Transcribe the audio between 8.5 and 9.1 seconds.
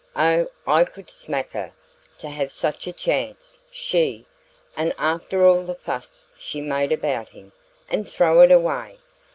away!